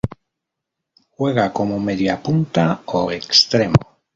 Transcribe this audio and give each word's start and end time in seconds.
Juega 1.11 1.53
como 1.53 1.79
mediapunta 1.79 2.81
o 2.87 3.11
extremo. 3.11 3.77